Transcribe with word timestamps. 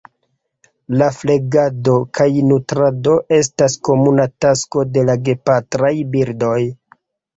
La 1.01 1.09
flegado 1.17 1.97
kaj 2.19 2.27
nutrado 2.51 3.13
estas 3.39 3.77
komuna 3.91 4.27
tasko 4.47 4.87
de 4.97 5.05
la 5.11 5.19
gepatraj 5.29 5.93
birdoj. 6.17 6.59